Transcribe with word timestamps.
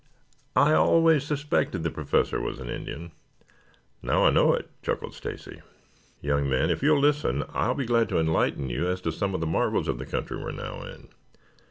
"I 0.55 0.73
always 0.73 1.25
suspected 1.27 1.83
the 1.83 1.91
Professor 1.91 2.41
was 2.41 2.59
an 2.59 2.71
Indian. 2.71 3.11
Now 4.01 4.25
I 4.25 4.31
know 4.31 4.51
it," 4.55 4.67
chuckled 4.81 5.13
Stacy. 5.13 5.61
"Young 6.21 6.49
men, 6.49 6.71
if 6.71 6.81
you 6.81 6.93
will 6.93 6.99
listen 7.01 7.43
I 7.53 7.65
shall 7.67 7.75
be 7.75 7.85
glad 7.85 8.09
to 8.09 8.17
enlighten 8.19 8.67
you 8.67 8.87
as 8.87 8.99
to 9.01 9.11
some 9.11 9.35
of 9.35 9.41
the 9.41 9.45
marvels 9.45 9.87
of 9.87 9.99
the 9.99 10.07
country 10.07 10.37
we 10.37 10.43
are 10.45 10.51
now 10.51 10.81
in. 10.81 11.09